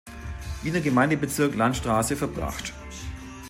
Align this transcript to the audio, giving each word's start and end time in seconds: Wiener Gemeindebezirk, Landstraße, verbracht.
Wiener 0.63 0.81
Gemeindebezirk, 0.81 1.53
Landstraße, 1.53 2.15
verbracht. 2.15 2.73